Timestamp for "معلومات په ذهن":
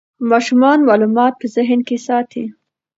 0.87-1.79